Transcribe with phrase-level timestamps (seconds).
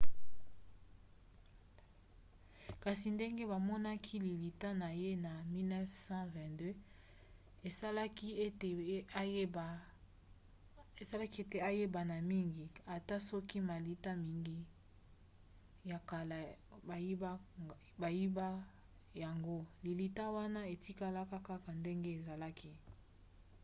[2.83, 8.27] kasi ndenge bamonaki lilita na ye na 1922 esalaki
[11.45, 12.65] ete ayebana mingi.
[12.95, 14.57] ata soki malita mingi
[15.89, 16.37] ya kala
[18.01, 18.49] bayiba
[19.23, 22.71] yango lilita wana etikala kaka ndenge ezalaki